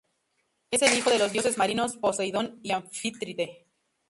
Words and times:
Es 0.71 0.81
el 0.81 0.97
hijo 0.97 1.11
de 1.11 1.19
los 1.19 1.31
dioses 1.31 1.59
marinos 1.59 1.95
Poseidón 1.97 2.59
y 2.63 2.71
Anfítrite. 2.71 3.67